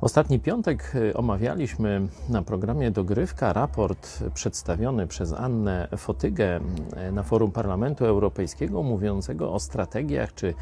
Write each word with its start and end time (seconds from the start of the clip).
Ostatni 0.00 0.40
piątek 0.40 0.92
y, 0.94 1.16
omawialiśmy 1.16 2.08
na 2.28 2.42
programie 2.42 2.90
Dogrywka 2.90 3.52
raport 3.52 4.24
przedstawiony 4.34 5.06
przez 5.06 5.32
Annę 5.32 5.88
Fotygę 5.96 6.60
y, 7.08 7.12
na 7.12 7.22
forum 7.22 7.52
Parlamentu 7.52 8.04
Europejskiego, 8.04 8.82
mówiącego 8.82 9.52
o 9.52 9.60
strategiach 9.60 10.34
czy 10.34 10.54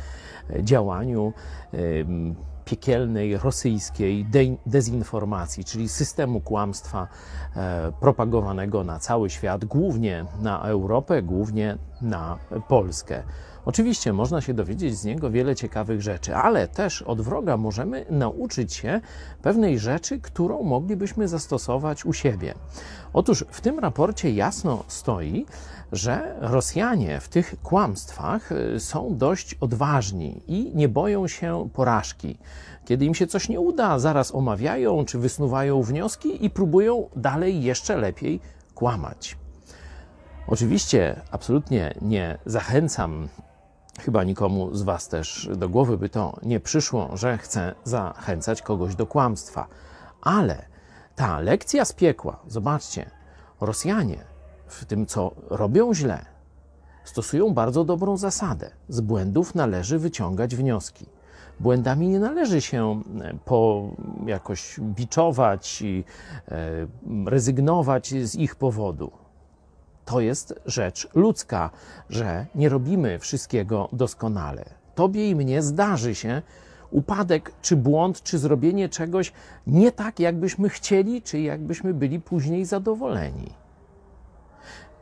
działaniu 0.60 1.33
y, 1.74 2.06
piekielnej 2.65 3.38
rosyjskiej 3.38 4.24
de- 4.24 4.56
dezinformacji, 4.67 5.64
czyli 5.64 5.88
systemu 5.88 6.40
kłamstwa 6.40 7.08
e, 7.56 7.92
propagowanego 8.01 8.85
na 8.85 8.99
cały 8.99 9.31
świat, 9.31 9.64
głównie 9.64 10.26
na 10.40 10.63
Europę, 10.63 11.22
głównie 11.22 11.78
na 12.00 12.38
Polskę. 12.69 13.22
Oczywiście 13.64 14.13
można 14.13 14.40
się 14.40 14.54
dowiedzieć 14.54 14.99
z 14.99 15.04
niego 15.04 15.31
wiele 15.31 15.56
ciekawych 15.56 16.02
rzeczy, 16.02 16.37
ale 16.37 16.69
też 16.69 17.02
od 17.02 17.20
wroga 17.20 17.56
możemy 17.56 18.06
nauczyć 18.10 18.74
się 18.74 19.01
pewnej 19.42 19.78
rzeczy, 19.78 20.20
którą 20.20 20.62
moglibyśmy 20.62 21.28
zastosować 21.28 22.04
u 22.04 22.12
siebie. 22.12 22.54
Otóż 23.12 23.45
w 23.51 23.60
tym 23.60 23.78
raporcie 23.78 24.30
jasno 24.30 24.84
stoi, 24.88 25.46
że 25.92 26.37
Rosjanie 26.40 27.20
w 27.20 27.28
tych 27.28 27.54
kłamstwach 27.62 28.52
y, 28.52 28.80
są 28.80 29.16
dość 29.16 29.54
odważni 29.54 30.42
i 30.46 30.73
nie 30.74 30.88
boją 30.88 31.28
się 31.28 31.68
porażki. 31.73 32.38
Kiedy 32.84 33.04
im 33.04 33.14
się 33.14 33.26
coś 33.26 33.48
nie 33.48 33.60
uda, 33.60 33.98
zaraz 33.98 34.34
omawiają 34.34 35.04
czy 35.04 35.18
wysnuwają 35.18 35.82
wnioski 35.82 36.45
i 36.45 36.50
próbują 36.50 37.08
dalej 37.16 37.62
jeszcze 37.62 37.96
lepiej 37.96 38.40
kłamać. 38.74 39.36
Oczywiście 40.46 41.20
absolutnie 41.30 41.95
nie 42.02 42.38
zachęcam 42.46 43.28
Chyba 44.00 44.24
nikomu 44.24 44.74
z 44.74 44.82
Was 44.82 45.09
też 45.09 45.50
do 45.56 45.68
głowy 45.68 45.98
by 45.98 46.09
to 46.09 46.36
nie 46.42 46.60
przyszło, 46.60 47.16
że 47.16 47.38
chcę 47.38 47.74
zachęcać 47.84 48.62
kogoś 48.62 48.95
do 48.95 49.06
kłamstwa. 49.06 49.66
Ale 50.23 50.66
ta 51.16 51.40
lekcja 51.40 51.84
z 51.84 51.92
piekła, 51.92 52.40
zobaczcie, 52.46 53.10
Rosjanie 53.60 54.24
w 54.66 54.84
tym, 54.84 55.07
co 55.07 55.30
robią 55.51 55.95
źle, 55.95 56.24
stosują 57.04 57.54
bardzo 57.54 57.84
dobrą 57.84 58.16
zasadę. 58.16 58.70
Z 58.88 59.01
błędów 59.01 59.54
należy 59.54 59.98
wyciągać 59.98 60.57
wnioski. 60.57 61.07
Błędami 61.65 62.09
nie 62.09 62.18
należy 62.18 62.60
się 62.60 63.02
e, 63.20 63.34
po 63.45 63.88
jakoś 64.27 64.81
biczować 64.81 65.83
i 65.83 66.05
e, 66.48 66.87
rezygnować 67.27 68.09
z 68.09 68.34
ich 68.34 68.57
powodu 68.57 69.11
to 70.05 70.20
jest 70.20 70.55
rzecz 70.67 71.09
ludzka, 71.15 71.70
że 72.11 72.47
nie 72.55 72.69
robimy 72.69 73.19
wszystkiego 73.19 73.89
doskonale. 73.92 74.65
Tobie 74.95 75.31
i 75.31 75.35
mnie 75.35 75.62
zdarzy 75.62 76.15
się 76.15 76.42
upadek, 76.91 77.53
czy 77.62 77.77
błąd, 77.77 78.23
czy 78.23 78.39
zrobienie 78.39 78.89
czegoś 78.89 79.33
nie 79.67 79.92
tak, 79.92 80.20
jakbyśmy 80.20 80.69
chcieli, 80.69 81.23
czy 81.23 81.41
jakbyśmy 81.41 81.95
byli 81.95 82.20
później 82.20 82.65
zadowoleni. 82.65 83.53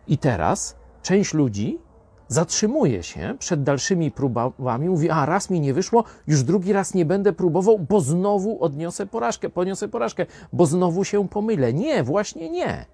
I 0.09 0.19
teraz 0.19 0.77
część 1.03 1.35
ludzi 1.35 1.79
zatrzymuje 2.33 3.03
się 3.03 3.35
przed 3.39 3.63
dalszymi 3.63 4.11
próbami, 4.11 4.89
mówi: 4.89 5.11
A 5.11 5.27
raz 5.27 5.51
mi 5.51 5.61
nie 5.61 5.75
wyszło, 5.75 6.05
już 6.27 6.43
drugi 6.43 6.73
raz 6.73 6.95
nie 6.95 7.05
będę 7.05 7.33
próbował, 7.33 7.79
bo 7.79 8.01
znowu 8.01 8.65
odniosę 8.65 9.07
porażkę, 9.07 9.51
poniosę 9.51 9.89
porażkę, 9.89 10.27
bo 10.53 10.67
znowu 10.67 11.05
się 11.05 11.29
pomylę. 11.29 11.73
Nie, 11.73 12.03
właśnie 12.03 12.51
nie. 12.51 12.87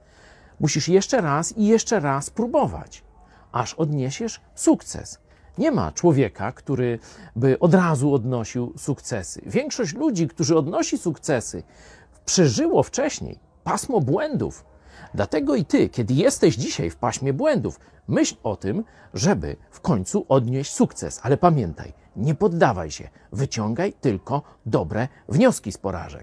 Musisz 0.61 0.89
jeszcze 0.89 1.21
raz 1.21 1.57
i 1.57 1.67
jeszcze 1.67 2.01
raz 2.01 2.31
próbować, 2.31 3.05
aż 3.53 3.75
odniesiesz 3.75 4.41
sukces. 4.55 5.19
Nie 5.59 5.71
ma 5.71 5.93
człowieka, 5.93 6.53
który 6.53 6.99
by 7.37 7.59
od 7.59 7.75
razu 7.75 8.15
odnosił 8.15 8.73
sukcesy. 8.77 9.43
Większość 9.47 9.95
ludzi, 9.95 10.29
którzy 10.29 10.57
odnosi 10.57 10.99
sukcesy, 10.99 11.63
przeżyło 12.25 12.83
wcześniej 12.83 13.39
pasmo 13.65 14.01
błędów. 14.01 14.65
Dlatego 15.15 15.55
i 15.55 15.65
ty, 15.65 15.89
kiedy 15.89 16.15
jesteś 16.15 16.57
dzisiaj 16.57 16.91
w 16.91 16.97
paśmie 16.97 17.33
błędów, 17.33 17.81
myśl 18.09 18.37
o 18.43 18.57
tym, 18.57 18.85
żeby 19.15 19.57
w 19.71 19.81
końcu 19.81 20.27
odnieść 20.29 20.73
sukces. 20.73 21.21
Ale 21.23 21.37
pamiętaj, 21.37 21.93
nie 22.17 22.35
poddawaj 22.35 22.91
się, 22.91 23.09
wyciągaj 23.33 23.93
tylko 23.93 24.43
dobre 24.67 25.09
wnioski 25.29 25.73
z 25.73 25.79
porażek. 25.79 26.17